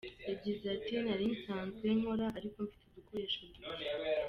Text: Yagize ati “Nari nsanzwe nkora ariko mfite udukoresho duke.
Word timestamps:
Yagize 0.29 0.65
ati 0.75 0.93
“Nari 1.03 1.25
nsanzwe 1.33 1.87
nkora 1.97 2.25
ariko 2.37 2.57
mfite 2.65 2.83
udukoresho 2.89 3.39
duke. 3.51 3.67